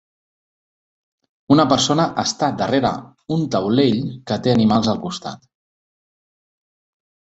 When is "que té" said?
4.31-4.55